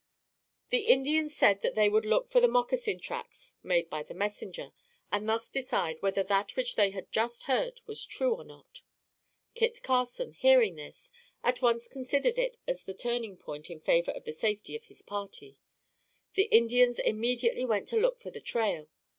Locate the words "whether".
6.01-6.23